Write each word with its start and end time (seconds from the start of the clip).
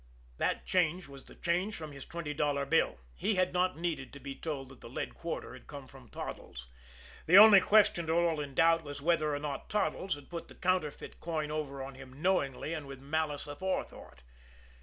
That 0.39 0.65
change 0.65 1.07
was 1.07 1.25
the 1.25 1.35
change 1.35 1.75
from 1.75 1.91
his 1.91 2.05
twenty 2.05 2.33
dollar 2.33 2.65
bill. 2.65 2.97
He 3.13 3.35
had 3.35 3.53
not 3.53 3.77
needed 3.77 4.11
to 4.13 4.19
be 4.19 4.33
told 4.33 4.69
that 4.69 4.81
the 4.81 4.89
lead 4.89 5.13
quarter 5.13 5.53
had 5.53 5.67
come 5.67 5.87
from 5.87 6.09
Toddles. 6.09 6.65
The 7.27 7.37
only 7.37 7.61
question 7.61 8.05
at 8.05 8.09
all 8.09 8.39
in 8.39 8.55
doubt 8.55 8.83
was 8.83 8.99
whether 8.99 9.35
or 9.35 9.37
not 9.37 9.69
Toddles 9.69 10.15
had 10.15 10.31
put 10.31 10.47
the 10.47 10.55
counterfeit 10.55 11.19
coin 11.19 11.51
over 11.51 11.83
on 11.83 11.93
him 11.93 12.19
knowingly 12.19 12.73
and 12.73 12.87
with 12.87 12.99
malice 12.99 13.45
aforethought. 13.45 14.23